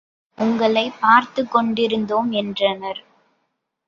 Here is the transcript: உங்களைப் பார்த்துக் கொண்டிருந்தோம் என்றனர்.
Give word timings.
உங்களைப் 0.37 0.95
பார்த்துக் 0.99 1.51
கொண்டிருந்தோம் 1.51 2.31
என்றனர். 2.31 3.01